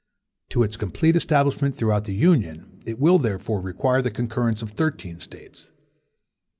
[0.49, 5.19] To its complete establishment throughout the Union, it will therefore require the concurrence of thirteen
[5.19, 5.71] States.